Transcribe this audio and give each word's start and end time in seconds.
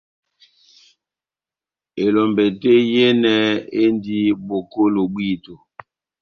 Elombɛ 2.03 2.43
tɛ́h 2.61 2.81
yehenɛ 2.93 3.33
endi 3.81 4.15
bokolo 4.47 5.01
bwito. 5.13 5.53